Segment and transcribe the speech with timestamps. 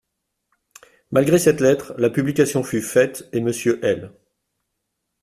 [1.11, 4.11] Malgré cette lettre, la publication fut faite et Monsieur L.